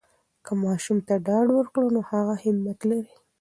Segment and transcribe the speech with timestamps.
[0.45, 3.13] که ماشوم ته ډاډ ورکړو، نو هغه همت لری.